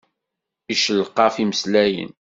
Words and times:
Iccelqaf 0.73 1.35
imeslayen. 1.43 2.11